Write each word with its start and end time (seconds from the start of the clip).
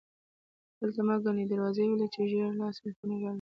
دلته 0.79 0.99
مې 1.07 1.15
ګڼې 1.23 1.43
دروازې 1.47 1.81
ولیدې 1.87 2.07
چې 2.13 2.21
ژېړ 2.29 2.51
لاسي 2.59 2.79
مېخونه 2.85 3.13
یې 3.15 3.21
لرل. 3.23 3.29